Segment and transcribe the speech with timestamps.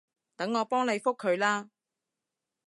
[0.35, 1.69] 等我幫你覆佢啦